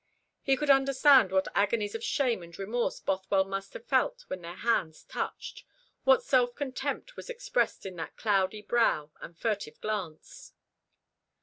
He 0.41 0.57
could 0.57 0.71
understand 0.71 1.31
what 1.31 1.47
agonies 1.53 1.93
of 1.93 2.03
shame 2.03 2.41
and 2.41 2.57
remorse 2.57 2.99
Bothwell 2.99 3.43
must 3.45 3.73
have 3.73 3.85
felt 3.85 4.23
when 4.29 4.41
their 4.41 4.55
hands 4.55 5.03
touched, 5.03 5.63
what 6.05 6.23
self 6.23 6.55
contempt 6.55 7.15
was 7.15 7.29
expressed 7.29 7.85
in 7.85 7.97
that 7.97 8.17
cloudy 8.17 8.63
brow 8.63 9.11
and 9.21 9.37
furtive 9.37 9.79
glance. 9.79 10.53